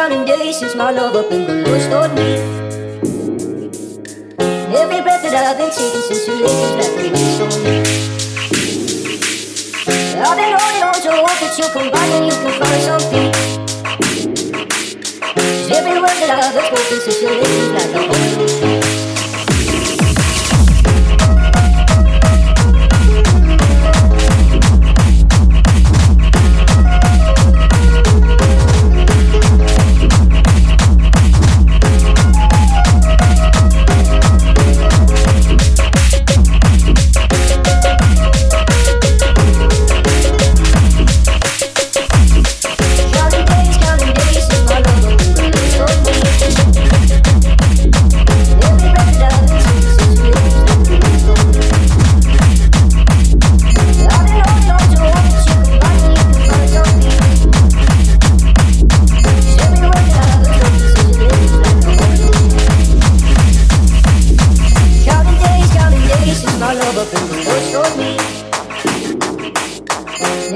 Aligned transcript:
counting 0.00 0.24
days 0.24 0.58
since 0.58 0.74
my 0.74 0.90
love 0.90 1.14
up 1.14 1.30
in 1.30 1.46
the 1.46 1.56
lost 1.68 1.92
on 1.92 2.14
me. 2.14 2.28
Every 4.74 5.02
breath 5.02 5.22
that 5.28 5.44
I've 5.44 5.58
been 5.60 5.68
taking 5.68 6.04
since 6.08 6.26
you 6.26 6.40
left 6.40 6.56
is 6.64 6.72
like 6.80 6.94
waste 7.12 7.40
on 7.44 7.52
me. 7.64 7.74
I've 10.24 10.36
been 10.40 10.56
holding 10.56 10.84
on 10.88 10.98
to 11.04 11.10
hope 11.20 11.38
that 11.42 11.52
you'll 11.58 11.72
come 11.76 11.90
back 11.92 12.08
and 12.16 12.24
you 12.24 12.32
can 12.32 12.52
find 12.60 12.80
something. 12.88 13.28
Cause 15.36 15.70
every 15.70 16.00
word 16.00 16.16
that 16.22 16.30
I've 16.32 16.56
spoken 16.64 16.98
since 17.04 17.20
you 17.20 17.28
left 17.36 17.59